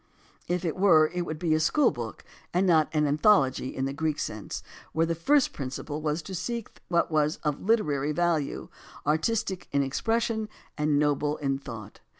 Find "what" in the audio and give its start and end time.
6.87-7.11